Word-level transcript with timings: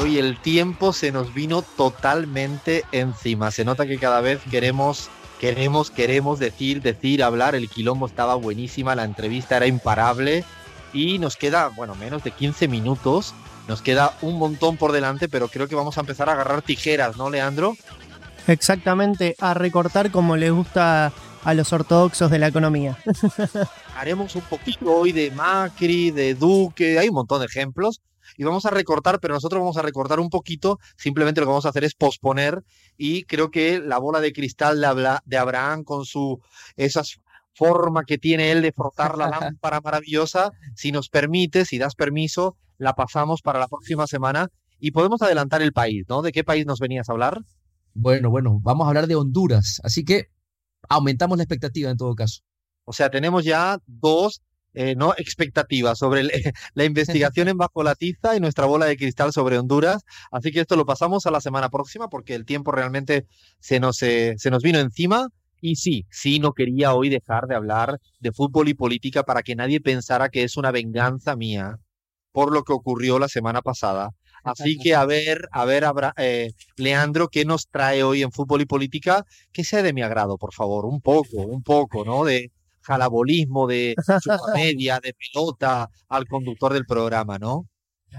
Hoy 0.00 0.18
el 0.18 0.38
tiempo 0.40 0.92
se 0.92 1.12
nos 1.12 1.34
vino 1.34 1.62
totalmente 1.62 2.84
encima. 2.92 3.50
Se 3.50 3.64
nota 3.64 3.86
que 3.86 3.98
cada 3.98 4.20
vez 4.20 4.40
queremos, 4.50 5.10
queremos, 5.38 5.90
queremos 5.90 6.38
decir, 6.38 6.80
decir, 6.80 7.22
hablar. 7.22 7.54
El 7.54 7.68
quilombo 7.68 8.06
estaba 8.06 8.34
buenísima, 8.34 8.94
la 8.94 9.04
entrevista 9.04 9.56
era 9.56 9.66
imparable. 9.66 10.44
Y 10.92 11.18
nos 11.18 11.36
queda, 11.36 11.68
bueno, 11.68 11.94
menos 11.94 12.24
de 12.24 12.30
15 12.30 12.68
minutos 12.68 13.34
nos 13.68 13.82
queda 13.82 14.16
un 14.22 14.38
montón 14.38 14.76
por 14.76 14.90
delante, 14.90 15.28
pero 15.28 15.46
creo 15.48 15.68
que 15.68 15.76
vamos 15.76 15.96
a 15.96 16.00
empezar 16.00 16.28
a 16.28 16.32
agarrar 16.32 16.62
tijeras, 16.62 17.16
¿no, 17.16 17.30
Leandro? 17.30 17.76
Exactamente, 18.48 19.36
a 19.38 19.54
recortar 19.54 20.10
como 20.10 20.36
le 20.36 20.50
gusta 20.50 21.12
a 21.44 21.54
los 21.54 21.72
ortodoxos 21.72 22.30
de 22.30 22.38
la 22.38 22.48
economía. 22.48 22.98
Haremos 23.96 24.34
un 24.34 24.42
poquito 24.42 24.90
hoy 24.90 25.12
de 25.12 25.30
Macri, 25.30 26.10
de 26.10 26.34
Duque, 26.34 26.98
hay 26.98 27.08
un 27.08 27.14
montón 27.14 27.40
de 27.40 27.46
ejemplos. 27.46 28.00
Y 28.36 28.44
vamos 28.44 28.66
a 28.66 28.70
recortar, 28.70 29.20
pero 29.20 29.34
nosotros 29.34 29.60
vamos 29.60 29.76
a 29.76 29.82
recortar 29.82 30.20
un 30.20 30.30
poquito, 30.30 30.78
simplemente 30.96 31.40
lo 31.40 31.46
que 31.46 31.50
vamos 31.50 31.66
a 31.66 31.70
hacer 31.70 31.84
es 31.84 31.94
posponer 31.94 32.62
y 32.96 33.24
creo 33.24 33.50
que 33.50 33.80
la 33.80 33.98
bola 33.98 34.20
de 34.20 34.32
cristal 34.32 34.80
de, 34.80 35.36
Abraham 35.36 35.84
con 35.84 36.04
su 36.04 36.40
esas 36.76 37.20
forma 37.52 38.04
que 38.04 38.16
tiene 38.16 38.52
él 38.52 38.62
de 38.62 38.72
frotar 38.72 39.18
la 39.18 39.28
lámpara 39.40 39.80
maravillosa, 39.80 40.52
si 40.74 40.92
nos 40.92 41.08
permite, 41.08 41.64
si 41.64 41.78
das 41.78 41.94
permiso, 41.94 42.56
la 42.78 42.94
pasamos 42.94 43.42
para 43.42 43.58
la 43.58 43.68
próxima 43.68 44.06
semana 44.06 44.48
y 44.78 44.92
podemos 44.92 45.20
adelantar 45.22 45.60
el 45.62 45.72
país, 45.72 46.04
¿no? 46.08 46.22
¿De 46.22 46.32
qué 46.32 46.44
país 46.44 46.64
nos 46.64 46.80
venías 46.80 47.08
a 47.08 47.12
hablar? 47.12 47.40
Bueno, 47.92 48.30
bueno, 48.30 48.60
vamos 48.62 48.86
a 48.86 48.88
hablar 48.88 49.06
de 49.06 49.16
Honduras, 49.16 49.80
así 49.84 50.04
que 50.04 50.28
aumentamos 50.88 51.36
la 51.36 51.44
expectativa 51.44 51.90
en 51.90 51.96
todo 51.96 52.14
caso. 52.14 52.40
O 52.84 52.92
sea, 52.92 53.10
tenemos 53.10 53.44
ya 53.44 53.78
dos 53.86 54.42
eh, 54.74 54.94
no 54.96 55.14
expectativas 55.16 55.98
sobre 55.98 56.22
la 56.74 56.84
investigación 56.84 57.48
en 57.48 57.56
Bajo 57.56 57.82
la 57.82 57.94
Tiza 57.94 58.36
y 58.36 58.40
nuestra 58.40 58.66
bola 58.66 58.86
de 58.86 58.96
cristal 58.96 59.32
sobre 59.32 59.58
Honduras. 59.58 60.02
Así 60.30 60.52
que 60.52 60.60
esto 60.60 60.76
lo 60.76 60.86
pasamos 60.86 61.26
a 61.26 61.30
la 61.30 61.40
semana 61.40 61.70
próxima 61.70 62.08
porque 62.08 62.34
el 62.34 62.44
tiempo 62.44 62.72
realmente 62.72 63.26
se 63.58 63.80
nos, 63.80 64.02
eh, 64.02 64.34
se 64.38 64.50
nos 64.50 64.62
vino 64.62 64.78
encima. 64.78 65.28
Y 65.62 65.76
sí, 65.76 66.06
sí, 66.10 66.38
no 66.38 66.52
quería 66.52 66.94
hoy 66.94 67.10
dejar 67.10 67.46
de 67.46 67.54
hablar 67.54 67.98
de 68.20 68.32
fútbol 68.32 68.68
y 68.68 68.74
política 68.74 69.24
para 69.24 69.42
que 69.42 69.54
nadie 69.56 69.80
pensara 69.80 70.30
que 70.30 70.42
es 70.42 70.56
una 70.56 70.70
venganza 70.70 71.36
mía 71.36 71.76
por 72.32 72.52
lo 72.52 72.62
que 72.62 72.72
ocurrió 72.72 73.18
la 73.18 73.28
semana 73.28 73.60
pasada. 73.62 74.10
Así 74.42 74.78
que 74.78 74.94
a 74.94 75.04
ver, 75.04 75.48
a 75.52 75.64
ver, 75.64 75.84
eh, 76.16 76.52
Leandro, 76.76 77.28
¿qué 77.28 77.44
nos 77.44 77.68
trae 77.68 78.02
hoy 78.02 78.22
en 78.22 78.32
fútbol 78.32 78.62
y 78.62 78.66
política? 78.66 79.24
Que 79.52 79.64
sea 79.64 79.82
de 79.82 79.92
mi 79.92 80.02
agrado, 80.02 80.38
por 80.38 80.54
favor, 80.54 80.86
un 80.86 81.00
poco, 81.00 81.42
un 81.42 81.62
poco, 81.62 82.04
¿no? 82.04 82.24
De 82.24 82.50
jalabolismo, 82.90 83.66
de 83.66 83.94
media, 84.54 85.00
de 85.00 85.14
pelota 85.14 85.88
al 86.08 86.26
conductor 86.26 86.72
del 86.72 86.84
programa, 86.86 87.38
¿no? 87.38 87.66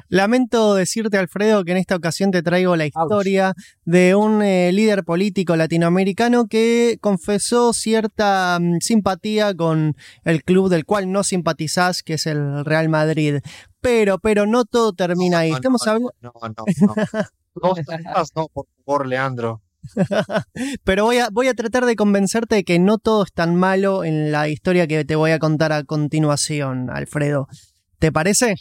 Lamento 0.08 0.75
decirte, 0.75 1.17
Alfredo, 1.17 1.66
que 1.66 1.72
en 1.72 1.78
esta 1.78 1.97
ocasión 1.97 2.31
te 2.31 2.41
traigo 2.41 2.78
la 2.78 2.86
historia 2.86 3.53
de 3.83 4.16
un 4.16 4.41
eh, 4.41 4.72
líder 4.72 5.03
político 5.03 5.56
latinoamericano 5.57 6.47
que 6.47 6.97
confesó 7.01 7.73
cierta 7.73 8.57
mm, 8.59 8.79
simpatía 8.79 9.53
con 9.53 9.95
el 10.23 10.44
club 10.44 10.69
del 10.69 10.85
cual 10.85 11.12
no 11.12 11.24
simpatizás, 11.24 12.03
que 12.03 12.13
es 12.13 12.25
el 12.25 12.63
Real 12.63 12.88
Madrid. 12.88 13.40
Pero, 13.81 14.18
pero 14.19 14.45
no 14.45 14.63
todo 14.63 14.94
termina 14.94 15.40
ahí. 15.40 15.51
Estamos 15.51 15.85
hablando. 15.88 16.13
No, 16.22 16.31
no, 16.41 16.66
no. 16.88 16.95
No, 17.53 17.74
no, 18.34 18.47
por 18.47 18.66
favor, 18.85 19.06
Leandro. 19.06 19.62
Pero 20.84 21.06
voy 21.06 21.18
a, 21.18 21.30
voy 21.30 21.47
a 21.47 21.53
tratar 21.53 21.86
de 21.86 21.96
convencerte 21.96 22.56
de 22.56 22.64
que 22.64 22.80
no 22.80 22.97
todo 22.97 23.24
es 23.24 23.34
tan 23.34 23.56
malo 23.56 24.03
en 24.03 24.31
la 24.31 24.47
historia 24.50 24.88
que 24.88 25.06
te 25.06 25.16
voy 25.16 25.31
a 25.31 25.40
contar 25.40 25.72
a 25.72 25.84
continuación, 25.84 26.90
Alfredo. 26.90 27.47
¿Te 28.00 28.12
parece? 28.12 28.56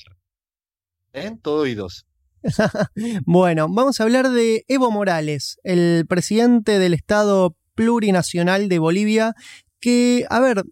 En 1.12 1.38
todo 1.38 1.62
oídos. 1.62 2.06
bueno, 3.26 3.68
vamos 3.68 4.00
a 4.00 4.04
hablar 4.04 4.30
de 4.30 4.64
Evo 4.68 4.90
Morales, 4.90 5.58
el 5.62 6.06
presidente 6.08 6.78
del 6.78 6.94
Estado 6.94 7.56
plurinacional 7.74 8.68
de 8.68 8.78
Bolivia, 8.78 9.34
que, 9.80 10.26
a 10.30 10.40
ver, 10.40 10.64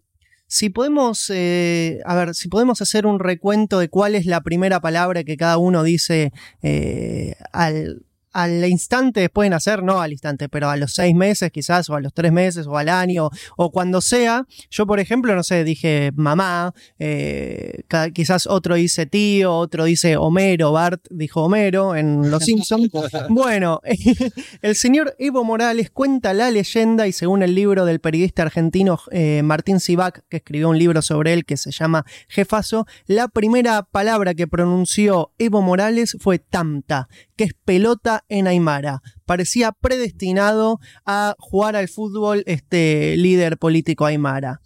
si 0.47 0.69
podemos, 0.69 1.29
eh, 1.29 1.99
a 2.05 2.15
ver, 2.15 2.33
si 2.33 2.47
podemos 2.47 2.81
hacer 2.81 3.05
un 3.05 3.19
recuento 3.19 3.79
de 3.79 3.89
cuál 3.89 4.15
es 4.15 4.25
la 4.25 4.41
primera 4.41 4.79
palabra 4.81 5.23
que 5.23 5.37
cada 5.37 5.57
uno 5.57 5.83
dice 5.83 6.31
eh, 6.63 7.35
al, 7.51 8.03
al 8.31 8.65
instante 8.65 9.29
pueden 9.29 9.53
hacer, 9.53 9.83
no 9.83 10.01
al 10.01 10.11
instante, 10.11 10.49
pero 10.49 10.69
a 10.69 10.77
los 10.77 10.93
seis 10.93 11.15
meses 11.15 11.51
quizás, 11.51 11.89
o 11.89 11.95
a 11.95 12.01
los 12.01 12.13
tres 12.13 12.31
meses, 12.31 12.67
o 12.67 12.77
al 12.77 12.89
año, 12.89 13.29
o 13.57 13.71
cuando 13.71 14.01
sea. 14.01 14.45
Yo, 14.69 14.85
por 14.85 14.99
ejemplo, 14.99 15.35
no 15.35 15.43
sé, 15.43 15.63
dije 15.63 16.11
mamá, 16.15 16.73
eh, 16.99 17.83
quizás 18.13 18.47
otro 18.47 18.75
dice 18.75 19.05
tío, 19.05 19.55
otro 19.55 19.85
dice 19.85 20.17
Homero, 20.17 20.71
Bart 20.71 21.05
dijo 21.09 21.43
Homero 21.43 21.95
en 21.95 22.29
Los 22.29 22.45
Simpsons. 22.45 22.89
Bueno, 23.29 23.81
el 24.61 24.75
señor 24.75 25.15
Evo 25.19 25.43
Morales 25.43 25.89
cuenta 25.91 26.33
la 26.33 26.51
leyenda 26.51 27.07
y 27.07 27.11
según 27.11 27.43
el 27.43 27.55
libro 27.55 27.85
del 27.85 27.99
periodista 27.99 28.43
argentino 28.43 28.99
eh, 29.11 29.41
Martín 29.43 29.79
Sivac, 29.79 30.23
que 30.29 30.37
escribió 30.37 30.69
un 30.69 30.77
libro 30.77 31.01
sobre 31.01 31.33
él 31.33 31.45
que 31.45 31.57
se 31.57 31.71
llama 31.71 32.05
Jefazo, 32.27 32.85
la 33.05 33.27
primera 33.27 33.83
palabra 33.83 34.33
que 34.33 34.47
pronunció 34.47 35.31
Evo 35.37 35.61
Morales 35.61 36.17
fue 36.19 36.39
tamta, 36.39 37.07
que 37.35 37.45
es 37.45 37.53
pelota 37.65 38.18
en 38.27 38.47
Aymara. 38.47 39.01
Parecía 39.25 39.71
predestinado 39.71 40.79
a 41.05 41.35
jugar 41.39 41.75
al 41.75 41.87
fútbol 41.87 42.43
este 42.45 43.15
líder 43.17 43.57
político 43.57 44.05
Aymara. 44.05 44.61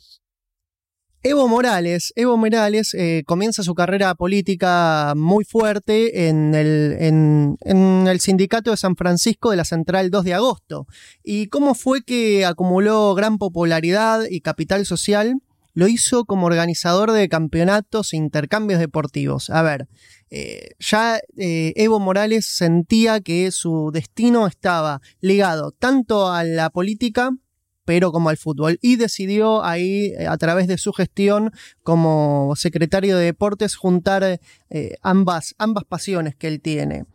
Evo 1.26 1.48
Morales, 1.48 2.12
Evo 2.18 2.36
Morales 2.36 2.94
eh, 2.94 3.24
comienza 3.26 3.64
su 3.64 3.76
carrera 3.76 4.14
política 4.14 5.14
muy 5.16 5.46
fuerte 5.46 6.28
en 6.28 6.54
el, 6.54 6.98
en, 7.00 7.58
en 7.62 8.08
el, 8.08 8.20
sindicato 8.20 8.72
de 8.72 8.78
San 8.78 8.98
Francisco 8.98 9.52
de 9.52 9.56
la 9.56 9.64
Central 9.64 10.12
2 10.12 10.26
de 10.26 10.34
agosto. 10.34 10.86
¿Y 11.24 11.48
cómo 11.48 11.76
fue 11.76 12.04
que 12.04 12.46
acumuló 12.46 13.16
gran 13.16 13.38
popularidad 13.38 14.24
y 14.30 14.42
capital 14.42 14.86
social? 14.86 15.40
Lo 15.74 15.88
hizo 15.88 16.26
como 16.26 16.46
organizador 16.46 17.12
de 17.12 17.28
campeonatos 17.30 18.14
e 18.14 18.18
intercambios 18.18 18.80
deportivos. 18.80 19.50
A 19.50 19.62
ver, 19.64 19.88
eh, 20.30 20.72
ya 20.80 21.20
eh, 21.38 21.74
Evo 21.76 22.00
Morales 22.00 22.46
sentía 22.46 23.22
que 23.22 23.52
su 23.52 23.92
destino 23.94 24.48
estaba 24.48 25.02
ligado 25.20 25.72
tanto 25.72 26.32
a 26.32 26.44
la 26.44 26.70
política 26.70 27.32
pero 27.86 28.14
como 28.14 28.30
al 28.30 28.38
fútbol 28.38 28.80
y 28.82 28.96
decidió 28.96 29.64
ahí 29.64 30.14
eh, 30.18 30.26
a 30.28 30.38
través 30.38 30.68
de 30.68 30.78
su 30.78 30.94
gestión 30.94 31.52
como 31.84 32.54
secretario 32.56 33.18
de 33.18 33.26
deportes 33.26 33.76
juntar 33.76 34.40
ambas, 35.02 35.54
ambas 35.58 35.84
pasiones 35.84 36.34
que 36.34 36.48
él 36.48 36.62
tiene. 36.62 37.06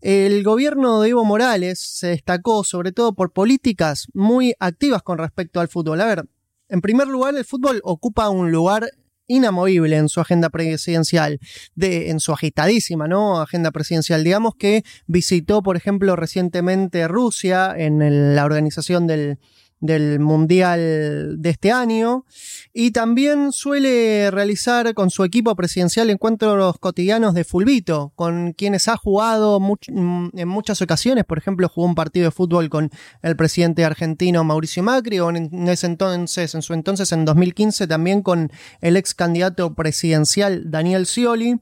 El 0.00 0.44
gobierno 0.44 1.00
de 1.00 1.10
Evo 1.10 1.24
Morales 1.24 1.80
se 1.80 2.08
destacó 2.08 2.62
sobre 2.64 2.92
todo 2.92 3.14
por 3.14 3.32
políticas 3.32 4.06
muy 4.12 4.54
activas 4.60 5.02
con 5.02 5.18
respecto 5.18 5.60
al 5.60 5.68
fútbol. 5.68 6.00
A 6.00 6.06
ver, 6.06 6.24
en 6.68 6.80
primer 6.80 7.08
lugar, 7.08 7.36
el 7.36 7.44
fútbol 7.44 7.80
ocupa 7.84 8.28
un 8.28 8.52
lugar 8.52 8.88
inamovible 9.28 9.96
en 9.96 10.08
su 10.08 10.20
agenda 10.20 10.48
presidencial, 10.48 11.38
de, 11.74 12.10
en 12.10 12.18
su 12.18 12.32
agitadísima 12.32 13.06
¿no? 13.06 13.40
agenda 13.40 13.70
presidencial. 13.70 14.24
Digamos 14.24 14.54
que 14.58 14.84
visitó, 15.06 15.62
por 15.62 15.76
ejemplo, 15.76 16.16
recientemente 16.16 17.06
Rusia 17.06 17.74
en 17.76 18.34
la 18.34 18.44
organización 18.44 19.06
del, 19.06 19.38
del 19.80 20.20
Mundial 20.20 21.36
de 21.40 21.50
este 21.50 21.70
año. 21.72 22.24
Y 22.72 22.90
también 22.90 23.52
suele 23.52 24.30
realizar 24.30 24.94
con 24.94 25.10
su 25.10 25.24
equipo 25.24 25.54
presidencial 25.56 26.10
encuentros 26.10 26.78
cotidianos 26.78 27.34
de 27.34 27.44
fulbito, 27.44 28.12
con 28.14 28.52
quienes 28.52 28.88
ha 28.88 28.96
jugado 28.96 29.60
mm, 29.60 30.28
en 30.34 30.48
muchas 30.48 30.82
ocasiones. 30.82 31.24
Por 31.24 31.38
ejemplo, 31.38 31.68
jugó 31.68 31.86
un 31.86 31.94
partido 31.94 32.26
de 32.26 32.30
fútbol 32.30 32.68
con 32.68 32.90
el 33.22 33.36
presidente 33.36 33.84
argentino 33.84 34.44
Mauricio 34.44 34.82
Macri, 34.82 35.20
o 35.20 35.30
en 35.30 35.68
ese 35.68 35.86
entonces, 35.86 36.54
en 36.54 36.62
su 36.62 36.74
entonces, 36.74 37.10
en 37.12 37.24
2015, 37.24 37.86
también 37.86 38.22
con 38.22 38.50
el 38.80 38.96
ex 38.96 39.14
candidato 39.14 39.74
presidencial 39.74 40.70
Daniel 40.70 41.06
Scioli. 41.06 41.60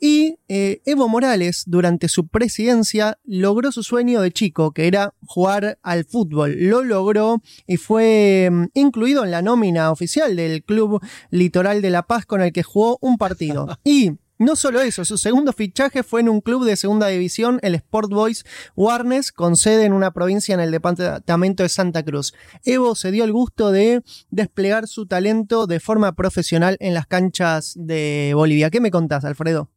Y 0.00 0.38
eh, 0.48 0.82
Evo 0.84 1.08
Morales, 1.08 1.64
durante 1.66 2.08
su 2.08 2.26
presidencia, 2.26 3.18
logró 3.24 3.72
su 3.72 3.82
sueño 3.82 4.20
de 4.20 4.32
chico, 4.32 4.72
que 4.72 4.86
era 4.86 5.14
jugar 5.24 5.78
al 5.82 6.04
fútbol. 6.04 6.56
Lo 6.58 6.82
logró 6.82 7.42
y 7.66 7.76
fue 7.76 8.48
mm, 8.50 8.64
incluido 8.74 9.24
en 9.24 9.30
la 9.30 9.42
nómina 9.42 9.90
oficial 9.90 10.36
del 10.36 10.62
Club 10.64 11.00
Litoral 11.30 11.80
de 11.80 11.90
La 11.90 12.02
Paz 12.02 12.26
con 12.26 12.42
el 12.42 12.52
que 12.52 12.62
jugó 12.62 12.98
un 13.00 13.18
partido. 13.18 13.78
Y 13.84 14.12
No 14.36 14.56
solo 14.56 14.80
eso, 14.80 15.04
su 15.04 15.16
segundo 15.16 15.52
fichaje 15.52 16.02
fue 16.02 16.20
en 16.20 16.28
un 16.28 16.40
club 16.40 16.64
de 16.64 16.74
segunda 16.74 17.06
división, 17.06 17.60
el 17.62 17.76
Sport 17.76 18.10
Boys 18.10 18.44
Warnes, 18.74 19.30
con 19.30 19.56
sede 19.56 19.84
en 19.84 19.92
una 19.92 20.10
provincia 20.10 20.54
en 20.54 20.60
el 20.60 20.72
departamento 20.72 21.62
de 21.62 21.68
Santa 21.68 22.02
Cruz. 22.02 22.34
Evo 22.64 22.96
se 22.96 23.12
dio 23.12 23.22
el 23.22 23.32
gusto 23.32 23.70
de 23.70 24.02
desplegar 24.30 24.88
su 24.88 25.06
talento 25.06 25.68
de 25.68 25.78
forma 25.78 26.16
profesional 26.16 26.76
en 26.80 26.94
las 26.94 27.06
canchas 27.06 27.74
de 27.76 28.32
Bolivia. 28.34 28.70
¿Qué 28.70 28.80
me 28.80 28.90
contás, 28.90 29.24
Alfredo? 29.24 29.70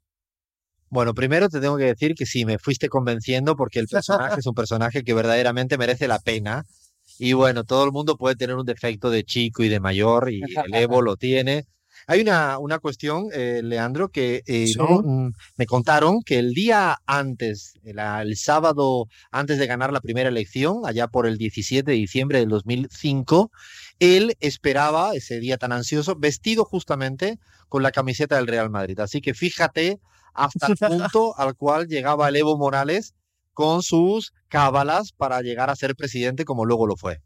Bueno, 0.90 1.14
primero 1.14 1.50
te 1.50 1.60
tengo 1.60 1.78
que 1.78 1.86
decir 1.86 2.16
que 2.16 2.26
sí, 2.26 2.46
me 2.46 2.60
fuiste 2.60 2.90
convenciendo 2.90 3.56
porque 3.56 3.80
el 3.80 3.88
personaje 3.88 4.40
es 4.40 4.46
un 4.46 4.54
personaje 4.54 5.04
que 5.04 5.14
verdaderamente 5.14 5.78
merece 5.78 6.08
la 6.08 6.20
pena. 6.20 6.66
Y 7.20 7.34
bueno, 7.34 7.64
todo 7.64 7.84
el 7.84 7.92
mundo 7.92 8.18
puede 8.18 8.36
tener 8.36 8.56
un 8.56 8.66
defecto 8.66 9.10
de 9.10 9.24
chico 9.24 9.64
y 9.64 9.70
de 9.70 9.80
mayor, 9.80 10.32
y 10.32 10.42
el 10.42 10.74
Evo 10.74 11.02
lo 11.02 11.18
tiene. 11.18 11.66
Hay 12.06 12.22
una, 12.22 12.58
una 12.58 12.80
cuestión, 12.80 13.28
eh, 13.34 13.62
Leandro, 13.64 14.10
que 14.10 14.42
eh, 14.46 14.74
mm, 14.78 15.30
me 15.58 15.66
contaron 15.66 16.22
que 16.22 16.40
el 16.40 16.54
día 16.54 16.98
antes, 17.06 17.74
el, 17.84 18.38
sábado 18.38 19.08
antes 19.32 19.58
de 19.58 19.68
ganar 19.68 19.92
la 19.92 20.00
primera 20.00 20.30
elección, 20.30 20.84
allá 20.86 21.08
por 21.08 21.28
el 21.28 21.38
17 21.38 21.90
de 21.92 21.98
diciembre 21.98 22.40
del 22.40 22.48
2005, 22.48 23.52
él 24.00 24.38
esperaba 24.40 25.16
ese 25.16 25.40
día 25.40 25.58
tan 25.58 25.74
ansioso, 25.74 26.16
vestido 26.16 26.64
justamente 26.64 27.40
con 27.68 27.84
la 27.84 27.92
camiseta 27.92 28.38
del 28.38 28.48
Real 28.48 28.70
Madrid. 28.70 29.00
Así 29.02 29.20
que 29.20 29.34
fíjate 29.34 30.00
hasta 30.38 30.68
el 30.68 30.78
punto 30.78 31.38
al 31.38 31.56
cual 31.56 31.88
llegaba 31.88 32.30
el 32.30 32.38
Evo 32.38 32.58
Morales 32.58 33.16
con 33.54 33.82
sus 33.82 34.34
cábalas 34.48 35.12
para 35.12 35.42
llegar 35.42 35.70
a 35.70 35.76
ser 35.76 35.96
presidente 35.96 36.46
como 36.46 36.66
luego 36.66 36.86
lo 36.86 36.96
fue. 36.96 37.22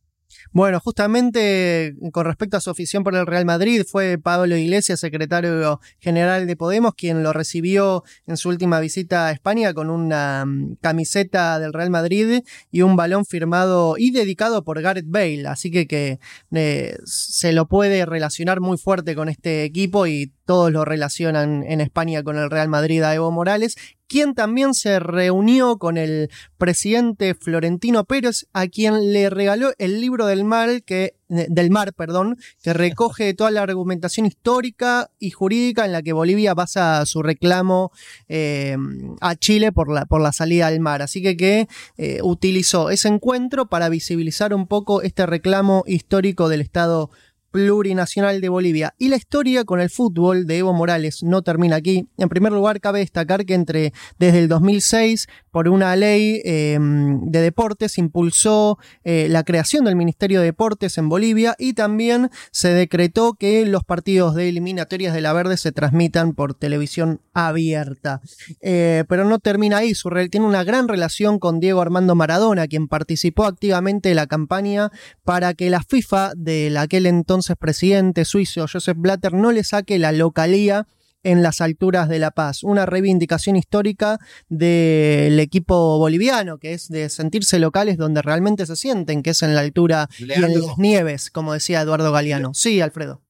Bueno, 0.52 0.80
justamente 0.80 1.96
con 2.12 2.25
respecto 2.25 2.58
a 2.58 2.62
su 2.62 2.69
afición 2.69 3.04
por 3.04 3.16
el 3.16 3.25
Real 3.25 3.46
Madrid, 3.46 3.84
fue 3.88 4.18
Pablo 4.18 4.56
Iglesias, 4.56 5.00
secretario 5.00 5.80
general 6.00 6.48
de 6.48 6.56
Podemos, 6.56 6.94
quien 6.96 7.24
lo 7.24 7.34
recibió 7.34 8.04
en 8.28 8.38
su 8.38 8.50
última 8.50 8.80
visita 8.80 9.28
a 9.28 9.31
España 9.31 9.74
con 9.74 9.90
una 9.90 10.46
mm, 10.46 10.75
camiseta 10.81 11.60
del 11.60 11.74
Real 11.74 11.90
Madrid 11.90 12.44
y 12.72 12.81
un 12.81 12.96
balón 12.96 13.25
firmado 13.25 13.96
y 13.98 14.12
dedicado 14.12 14.63
por 14.63 14.81
Gareth 14.81 15.08
Bale. 15.08 15.48
Así 15.48 15.72
que, 15.72 15.88
que 15.88 16.19
eh, 16.52 16.98
se 17.06 17.54
lo 17.54 17.68
puede 17.68 18.06
relacionar 18.06 18.62
muy 18.62 18.78
fuerte 18.78 19.16
con 19.16 19.30
este 19.30 19.63
equipo 19.63 20.08
y 20.08 20.34
todos 20.51 20.69
lo 20.69 20.83
relacionan 20.83 21.63
en 21.65 21.80
España 21.80 22.24
con 22.24 22.38
el 22.38 22.50
Real 22.50 22.68
Madrid 22.68 23.01
a 23.03 23.15
Evo 23.15 23.31
Morales, 23.31 23.77
quien 24.09 24.36
también 24.36 24.74
se 24.74 25.00
reunió 25.00 25.77
con 25.77 25.95
el 25.95 26.30
presidente 26.57 27.36
Florentino 27.36 28.03
Pérez, 28.03 28.48
a 28.51 28.68
quien 28.68 29.13
le 29.13 29.30
regaló 29.30 29.71
el 29.77 30.01
libro 30.01 30.25
del 30.25 30.44
mar 30.44 30.83
que 30.83 31.13
del 31.30 31.71
mar, 31.71 31.94
perdón, 31.94 32.38
que 32.62 32.74
recoge 32.74 33.33
toda 33.33 33.51
la 33.51 33.62
argumentación 33.62 34.25
histórica 34.25 35.09
y 35.18 35.30
jurídica 35.30 35.86
en 35.86 35.94
la 35.94 36.01
que 36.01 36.12
Bolivia 36.12 36.53
basa 36.53 37.06
su 37.06 37.24
reclamo 37.24 37.94
eh, 38.27 38.75
a 39.21 39.38
Chile 39.38 39.71
por 39.71 39.89
la, 39.89 40.06
por 40.06 40.19
la 40.19 40.33
salida 40.33 40.68
al 40.68 40.81
mar. 40.81 41.01
Así 41.01 41.21
que, 41.21 41.38
que 41.38 41.69
eh, 41.95 42.19
utilizó 42.21 42.89
ese 42.89 43.07
encuentro 43.07 43.68
para 43.68 43.88
visibilizar 43.88 44.53
un 44.53 44.68
poco 44.68 45.01
este 45.01 45.25
reclamo 45.25 45.86
histórico 45.88 46.50
del 46.50 46.59
Estado 46.59 47.09
plurinacional 47.51 48.42
de 48.42 48.50
Bolivia. 48.50 48.95
Y 48.98 49.09
la 49.09 49.18
historia 49.18 49.65
con 49.65 49.81
el 49.81 49.89
fútbol 49.89 50.48
de 50.48 50.59
Evo 50.59 50.74
Morales 50.74 51.21
no 51.24 51.42
termina 51.42 51.75
aquí. 51.75 52.07
En 52.18 52.30
primer 52.30 52.53
lugar, 52.53 52.80
cabe 52.80 53.00
destacar 53.00 53.45
que 53.45 53.53
entre 53.53 53.94
desde 54.18 54.39
el 54.39 54.48
2006, 54.48 55.27
por 55.51 55.68
una 55.68 55.95
ley 55.95 56.42
em, 56.45 57.30
de 57.30 57.42
deportes, 57.42 57.98
impulsó 57.98 58.77
eh, 59.03 59.27
la 59.30 59.44
creación 59.44 59.86
del 59.86 59.95
Ministerio 59.95 60.39
de 60.39 60.45
Deportes 60.45 60.98
en 60.98 61.09
Bolivia 61.09 61.56
y 61.59 61.74
también 61.74 62.30
se 62.51 62.69
decretó 62.69 63.33
que 63.33 63.65
los 63.65 63.83
partidos 63.83 64.36
de 64.36 64.50
eliminatorias 64.50 65.13
de 65.13 65.21
la 65.21 65.33
Verde 65.33 65.57
se 65.57 65.71
transmitan 65.71 66.33
por 66.33 66.53
televisión 66.53 67.21
abierta. 67.33 68.21
Eh, 68.62 69.03
pero 69.09 69.25
no 69.25 69.39
termina 69.39 69.77
ahí, 69.77 69.94
su 69.94 70.09
tiene 70.30 70.45
una 70.45 70.63
gran 70.63 70.88
relación 70.88 71.39
con 71.39 71.59
Diego 71.59 71.81
Armando 71.81 72.15
Maradona, 72.15 72.68
quien 72.68 72.88
participó 72.88 73.45
activamente 73.45 74.09
en 74.09 74.18
la 74.18 74.27
campaña 74.27 74.92
para 75.24 75.53
que 75.53 75.69
la 75.69 75.81
FIFA 75.81 76.33
de 76.36 76.75
aquel 76.77 77.06
entonces 77.06 77.41
presidente 77.58 78.26
suizo 78.26 78.66
Joseph 78.72 78.98
Blatter 78.98 79.34
no 79.34 79.52
le 79.52 79.64
saque 79.64 80.00
la 80.00 80.12
localía 80.12 80.88
en 81.24 81.44
las 81.44 81.62
alturas 81.62 82.10
de 82.10 82.20
La 82.20 82.32
Paz, 82.32 82.64
una 82.64 82.86
reivindicación 82.86 83.56
histórica 83.56 84.20
del 84.50 85.40
equipo 85.40 85.98
boliviano, 85.98 86.58
que 86.58 86.74
es 86.74 86.90
de 86.90 87.10
sentirse 87.10 87.60
locales 87.60 87.98
donde 87.98 88.22
realmente 88.22 88.66
se 88.66 88.76
sienten, 88.76 89.22
que 89.22 89.32
es 89.32 89.44
en 89.44 89.54
la 89.54 89.62
altura 89.62 90.10
y 90.18 90.32
en 90.32 90.42
las 90.42 90.78
nieves, 90.78 91.30
como 91.30 91.54
decía 91.54 91.82
Eduardo 91.82 92.12
Galeano. 92.12 92.54
Sí, 92.54 92.82
Alfredo. 92.82 93.22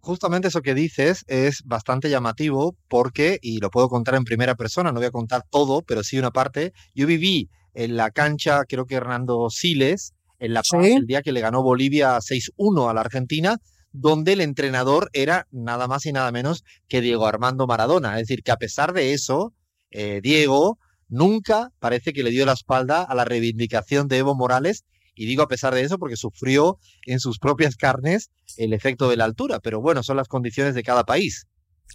Justamente 0.00 0.48
eso 0.48 0.62
que 0.62 0.74
dices 0.74 1.24
es 1.28 1.62
bastante 1.64 2.10
llamativo 2.10 2.76
porque, 2.88 3.38
y 3.40 3.60
lo 3.60 3.70
puedo 3.70 3.88
contar 3.88 4.16
en 4.16 4.24
primera 4.24 4.56
persona, 4.56 4.90
no 4.90 4.98
voy 4.98 5.06
a 5.06 5.12
contar 5.12 5.44
todo, 5.48 5.82
pero 5.82 6.02
sí 6.02 6.18
una 6.18 6.32
parte, 6.32 6.72
yo 6.92 7.06
viví 7.06 7.48
en 7.74 7.96
la 7.96 8.10
cancha, 8.10 8.64
creo 8.64 8.86
que 8.86 8.96
Hernando 8.96 9.48
Siles, 9.48 10.14
en 10.42 10.54
La 10.54 10.62
Paz, 10.62 10.84
el 10.84 11.06
día 11.06 11.22
que 11.22 11.30
le 11.30 11.40
ganó 11.40 11.62
Bolivia 11.62 12.16
6-1 12.16 12.90
a 12.90 12.94
la 12.94 13.00
Argentina, 13.02 13.58
donde 13.92 14.32
el 14.32 14.40
entrenador 14.40 15.08
era 15.12 15.46
nada 15.52 15.86
más 15.86 16.04
y 16.04 16.12
nada 16.12 16.32
menos 16.32 16.64
que 16.88 17.00
Diego 17.00 17.26
Armando 17.26 17.68
Maradona. 17.68 18.18
Es 18.18 18.26
decir, 18.26 18.42
que 18.42 18.50
a 18.50 18.56
pesar 18.56 18.92
de 18.92 19.12
eso, 19.12 19.54
eh, 19.92 20.20
Diego 20.20 20.78
nunca 21.08 21.70
parece 21.78 22.12
que 22.12 22.24
le 22.24 22.30
dio 22.30 22.44
la 22.44 22.54
espalda 22.54 23.02
a 23.02 23.14
la 23.14 23.24
reivindicación 23.24 24.08
de 24.08 24.18
Evo 24.18 24.34
Morales. 24.34 24.84
Y 25.14 25.26
digo 25.26 25.44
a 25.44 25.48
pesar 25.48 25.74
de 25.74 25.82
eso 25.82 25.98
porque 25.98 26.16
sufrió 26.16 26.78
en 27.06 27.20
sus 27.20 27.38
propias 27.38 27.76
carnes 27.76 28.30
el 28.56 28.72
efecto 28.72 29.08
de 29.08 29.16
la 29.16 29.24
altura. 29.24 29.60
Pero 29.60 29.80
bueno, 29.80 30.02
son 30.02 30.16
las 30.16 30.26
condiciones 30.26 30.74
de 30.74 30.82
cada 30.82 31.04
país. 31.04 31.46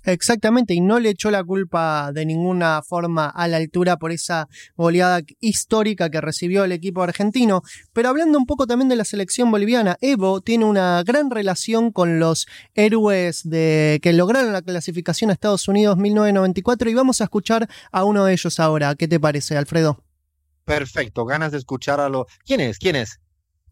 Exactamente, 0.03 0.73
y 0.73 0.79
no 0.79 0.99
le 0.99 1.09
echó 1.09 1.31
la 1.31 1.43
culpa 1.43 2.11
de 2.13 2.25
ninguna 2.25 2.81
forma 2.81 3.27
a 3.27 3.47
la 3.47 3.57
altura 3.57 3.97
por 3.97 4.11
esa 4.11 4.47
goleada 4.75 5.21
histórica 5.41 6.09
que 6.09 6.21
recibió 6.21 6.63
el 6.63 6.71
equipo 6.71 7.03
argentino. 7.03 7.61
Pero 7.91 8.09
hablando 8.09 8.37
un 8.37 8.45
poco 8.45 8.67
también 8.67 8.87
de 8.87 8.95
la 8.95 9.03
selección 9.03 9.51
boliviana, 9.51 9.97
Evo 9.99 10.39
tiene 10.39 10.63
una 10.65 11.03
gran 11.03 11.29
relación 11.29 11.91
con 11.91 12.19
los 12.19 12.47
héroes 12.73 13.41
de, 13.43 13.99
que 14.01 14.13
lograron 14.13 14.53
la 14.53 14.61
clasificación 14.61 15.29
a 15.29 15.33
Estados 15.33 15.67
Unidos 15.67 15.97
1994 15.97 16.89
y 16.89 16.93
vamos 16.93 17.19
a 17.19 17.25
escuchar 17.25 17.67
a 17.91 18.03
uno 18.05 18.23
de 18.23 18.33
ellos 18.33 18.59
ahora. 18.59 18.95
¿Qué 18.95 19.07
te 19.07 19.19
parece, 19.19 19.57
Alfredo? 19.57 20.03
Perfecto, 20.63 21.25
ganas 21.25 21.51
de 21.51 21.57
escuchar 21.57 21.99
a 21.99 22.07
lo... 22.07 22.27
¿Quién 22.45 22.61
es? 22.61 22.77
¿Quién 22.77 22.95
es? 22.95 23.19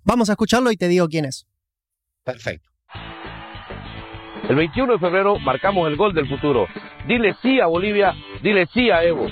Vamos 0.03 0.29
a 0.29 0.33
escucharlo 0.33 0.71
y 0.71 0.77
te 0.77 0.87
digo 0.87 1.07
quién 1.07 1.25
es. 1.25 1.47
Perfecto. 2.23 2.74
El 4.47 4.55
21 4.55 4.93
de 4.93 4.99
febrero 4.99 5.39
marcamos 5.39 5.87
el 5.87 5.95
gol 5.95 6.13
del 6.13 6.29
futuro. 6.29 6.67
Dile 7.07 7.35
sí 7.41 7.59
a 7.59 7.65
Bolivia, 7.65 8.13
dile 8.43 8.67
sí 8.71 8.91
a 8.91 9.03
Evo. 9.03 9.25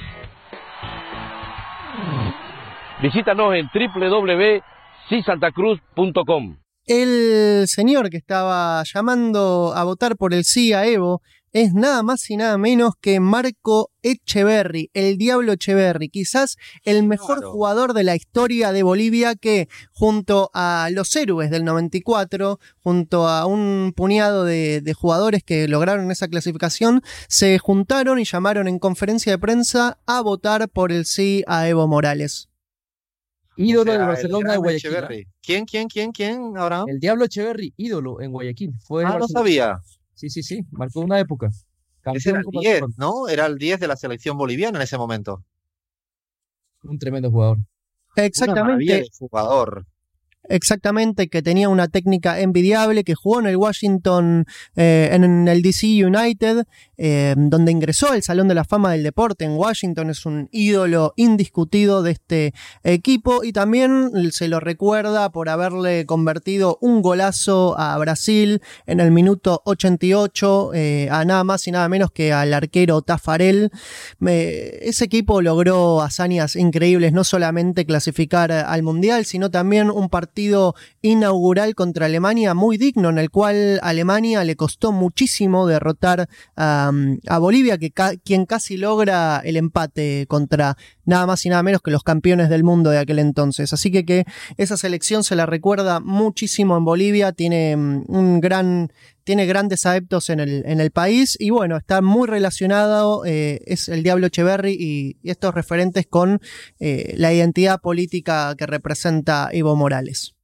Visítanos 3.00 3.54
en 3.54 3.70
www.sisantacruz.com. 3.72 6.58
El 6.86 7.68
señor 7.68 8.10
que 8.10 8.18
estaba 8.18 8.82
llamando 8.92 9.72
a 9.76 9.84
votar 9.84 10.18
por 10.18 10.34
el 10.34 10.46
sí 10.46 10.74
a 10.74 10.88
Evo 10.88 11.22
es 11.54 11.76
nada 11.76 12.02
más 12.02 12.28
y 12.32 12.36
nada 12.36 12.58
menos 12.58 12.96
que 13.00 13.20
Marco 13.20 13.92
Echeverry, 14.02 14.90
el 14.94 15.20
Diablo 15.20 15.54
Echeverry, 15.54 16.10
quizás 16.10 16.58
el 16.84 17.04
mejor 17.04 17.46
jugador 17.46 17.94
de 17.94 18.04
la 18.04 18.16
historia 18.16 18.72
de 18.72 18.82
Bolivia 18.82 19.36
que 19.36 19.70
junto 19.92 20.50
a 20.56 20.90
los 20.92 21.16
héroes 21.16 21.52
del 21.52 21.64
94, 21.64 22.60
junto 22.82 23.28
a 23.28 23.46
un 23.46 23.94
puñado 23.96 24.46
de, 24.46 24.82
jugadores 24.98 25.44
que 25.44 25.68
lograron 25.68 26.10
esa 26.10 26.28
clasificación, 26.28 27.04
se 27.28 27.60
juntaron 27.60 28.18
y 28.18 28.26
llamaron 28.26 28.68
en 28.68 28.80
conferencia 28.80 29.34
de 29.34 29.38
prensa 29.38 30.00
a 30.08 30.22
votar 30.22 30.70
por 30.70 30.92
el 30.92 31.06
sí 31.06 31.44
a 31.46 31.68
Evo 31.68 31.88
Morales. 31.88 32.50
Ídolo 33.56 33.92
de 33.92 34.00
Barcelona 34.00 34.54
de 34.54 34.58
Guayaquil. 34.58 35.28
¿Quién, 35.40 35.66
quién, 35.66 35.88
quién, 35.88 36.12
quién, 36.12 36.58
ahora? 36.58 36.84
El 36.88 37.00
Diablo 37.00 37.26
Echeverry, 37.26 37.76
ídolo 37.78 38.20
en 38.22 38.32
Guayaquil. 38.32 38.74
Fue 38.84 39.06
ah, 39.06 39.18
no 39.20 39.28
sabía. 39.28 39.80
Sí, 40.24 40.30
sí, 40.30 40.42
sí, 40.42 40.66
marcó 40.72 41.02
una 41.02 41.20
época. 41.20 41.50
Ese 42.14 42.30
era 42.30 42.40
el 42.40 42.46
10, 42.50 42.84
¿no? 42.98 43.28
Era 43.28 43.46
el 43.46 43.58
10 43.58 43.78
de 43.82 43.88
la 43.88 43.98
selección 43.98 44.38
boliviana 44.38 44.78
en 44.78 44.84
ese 44.84 44.98
momento. 44.98 45.44
Un 46.84 46.98
tremendo 46.98 47.30
jugador. 47.30 47.58
Exactamente. 48.16 49.00
Una 49.00 49.06
jugador. 49.20 49.86
Exactamente, 50.50 51.30
que 51.30 51.42
tenía 51.42 51.70
una 51.70 51.88
técnica 51.88 52.42
envidiable, 52.42 53.06
que 53.06 53.16
jugó 53.16 53.40
en 53.40 53.48
el 53.48 53.56
Washington, 53.56 54.46
eh, 54.76 55.10
en 55.14 55.48
el 55.48 55.62
DC 55.62 56.06
United, 56.06 56.66
eh, 56.98 57.34
donde 57.38 57.72
ingresó 57.72 58.12
al 58.12 58.24
Salón 58.24 58.50
de 58.50 58.56
la 58.56 58.66
Fama 58.66 58.92
del 58.92 59.04
Deporte 59.04 59.46
en 59.46 59.52
Washington, 59.52 60.10
es 60.10 60.26
un 60.26 60.50
ídolo 60.52 61.14
indiscutido 61.16 62.04
de 62.04 62.12
este 62.12 62.54
equipo 62.84 63.46
y 63.46 63.54
también 63.54 64.12
se 64.32 64.50
lo 64.50 64.60
recuerda 64.60 65.32
por 65.32 65.48
haberle 65.48 66.06
convertido 66.06 66.78
un 66.82 67.02
golazo 67.02 67.80
a 67.80 67.98
Brasil 67.98 68.62
en 68.86 69.00
el 69.00 69.12
minuto 69.12 69.62
88, 69.64 70.72
eh, 70.74 71.08
a 71.10 71.24
nada 71.24 71.46
más 71.46 71.66
y 71.68 71.72
nada 71.72 71.88
menos 71.88 72.12
que 72.12 72.34
al 72.34 72.54
arquero 72.54 73.02
Tafarel. 73.02 73.72
ese 74.20 75.06
equipo 75.06 75.42
logró 75.42 76.02
hazañas 76.02 76.58
increíbles, 76.58 77.14
no 77.14 77.24
solamente 77.24 77.86
clasificar 77.86 78.52
al 78.52 78.84
Mundial, 78.84 79.26
sino 79.26 79.50
también 79.50 79.90
un 79.90 80.10
partido 80.10 80.33
partido 80.34 80.74
inaugural 81.04 81.76
contra 81.76 82.08
Alemania 82.08 82.56
muy 82.56 82.80
digno, 82.80 83.12
en 83.12 83.20
el 83.20 83.30
cual 83.30 83.80
Alemania 83.84 84.44
le 84.44 84.56
costó 84.56 84.92
muchísimo 84.92 85.68
derrotar 85.68 86.28
a 86.56 87.38
Bolivia, 87.40 87.78
que 87.78 87.94
quien 88.24 88.48
casi 88.48 88.78
logra 88.78 89.42
el 89.46 89.58
empate 89.58 90.26
contra 90.28 90.76
nada 91.06 91.28
más 91.28 91.46
y 91.46 91.50
nada 91.50 91.62
menos 91.62 91.84
que 91.84 91.92
los 91.92 92.02
campeones 92.02 92.50
del 92.50 92.64
mundo 92.64 92.90
de 92.90 92.98
aquel 92.98 93.20
entonces. 93.20 93.74
Así 93.74 93.92
que, 93.92 94.06
que 94.06 94.26
esa 94.58 94.76
selección 94.76 95.24
se 95.24 95.36
la 95.36 95.46
recuerda 95.46 96.00
muchísimo 96.00 96.78
en 96.78 96.86
Bolivia, 96.86 97.32
tiene 97.32 97.76
mm, 97.76 98.06
un 98.08 98.42
gran 98.42 98.92
tiene 99.24 99.46
grandes 99.46 99.86
adeptos 99.86 100.30
en 100.30 100.40
el, 100.40 100.64
en 100.66 100.80
el 100.80 100.92
país 100.92 101.38
y 101.40 101.50
bueno, 101.50 101.78
está 101.78 102.02
muy 102.02 102.28
relacionado, 102.28 103.26
eh, 103.26 103.62
es 103.66 103.90
el 103.90 104.04
Diablo 104.04 104.28
Echeverry 104.28 104.76
y, 104.80 105.18
estos 105.24 105.54
referentes 105.54 106.06
con 106.08 106.42
eh, 106.80 107.14
la 107.18 107.34
identidad 107.34 107.80
política 107.80 108.56
que 108.58 108.66
representa 108.66 109.50
Evo 109.52 109.76
Morales. 109.76 110.36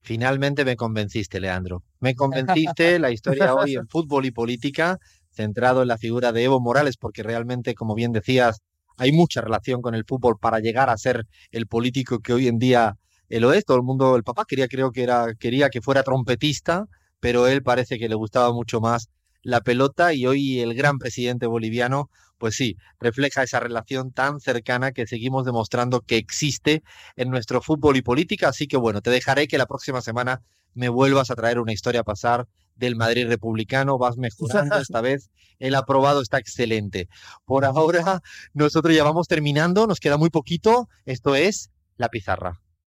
Finalmente 0.00 0.64
me 0.64 0.76
convenciste, 0.76 1.38
Leandro. 1.38 1.84
Me 2.00 2.14
convenciste 2.14 2.98
la 2.98 3.10
historia 3.10 3.54
hoy 3.54 3.76
en 3.76 3.86
fútbol 3.86 4.24
y 4.24 4.30
política, 4.30 4.98
centrado 5.30 5.82
en 5.82 5.88
la 5.88 5.98
figura 5.98 6.32
de 6.32 6.44
Evo 6.44 6.60
Morales, 6.60 6.96
porque 6.96 7.22
realmente, 7.22 7.74
como 7.74 7.94
bien 7.94 8.12
decías, 8.12 8.60
hay 8.96 9.12
mucha 9.12 9.42
relación 9.42 9.82
con 9.82 9.94
el 9.94 10.04
fútbol 10.06 10.38
para 10.40 10.60
llegar 10.60 10.88
a 10.88 10.96
ser 10.96 11.26
el 11.50 11.66
político 11.66 12.20
que 12.20 12.32
hoy 12.32 12.48
en 12.48 12.58
día 12.58 12.96
lo 13.28 13.52
es. 13.52 13.64
Todo 13.64 13.76
el 13.76 13.82
mundo, 13.82 14.16
el 14.16 14.24
papá 14.24 14.44
quería, 14.46 14.68
creo 14.68 14.90
que 14.90 15.02
era, 15.02 15.34
quería 15.38 15.68
que 15.68 15.82
fuera 15.82 16.02
trompetista, 16.02 16.86
pero 17.20 17.46
él 17.46 17.62
parece 17.62 17.98
que 17.98 18.08
le 18.08 18.14
gustaba 18.14 18.52
mucho 18.52 18.80
más 18.80 19.08
la 19.42 19.60
pelota 19.60 20.12
y 20.12 20.26
hoy 20.26 20.60
el 20.60 20.74
gran 20.74 20.98
presidente 20.98 21.46
boliviano, 21.46 22.10
pues 22.38 22.56
sí, 22.56 22.76
refleja 22.98 23.42
esa 23.42 23.60
relación 23.60 24.12
tan 24.12 24.40
cercana 24.40 24.92
que 24.92 25.06
seguimos 25.06 25.44
demostrando 25.44 26.00
que 26.00 26.16
existe 26.16 26.82
en 27.16 27.30
nuestro 27.30 27.62
fútbol 27.62 27.96
y 27.96 28.02
política. 28.02 28.48
Así 28.48 28.66
que 28.66 28.76
bueno, 28.76 29.00
te 29.00 29.10
dejaré 29.10 29.48
que 29.48 29.58
la 29.58 29.66
próxima 29.66 30.00
semana 30.00 30.42
me 30.74 30.88
vuelvas 30.88 31.30
a 31.30 31.36
traer 31.36 31.58
una 31.58 31.72
historia 31.72 32.00
a 32.00 32.04
pasar 32.04 32.46
del 32.76 32.96
Madrid 32.96 33.26
republicano, 33.28 33.98
vas 33.98 34.16
mejorando 34.16 34.78
esta 34.80 35.00
vez, 35.00 35.30
el 35.58 35.74
aprobado 35.74 36.22
está 36.22 36.38
excelente. 36.38 37.08
Por 37.44 37.64
ahora, 37.64 38.22
nosotros 38.54 38.94
ya 38.94 39.04
vamos 39.04 39.28
terminando, 39.28 39.86
nos 39.86 40.00
queda 40.00 40.16
muy 40.16 40.30
poquito, 40.30 40.88
esto 41.04 41.34
es 41.34 41.70
la 41.96 42.08
pizarra. 42.08 42.60